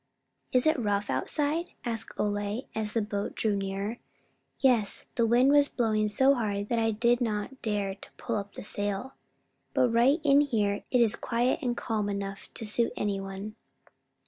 [0.51, 3.99] "Is it rough outside?" asked Ole, as the boat drew near.
[4.59, 8.63] "Yes, the wind was blowing so hard I did not dare to put up the
[8.63, 9.13] sail.
[9.75, 13.53] But right in here it is quiet and calm enough to suit any one."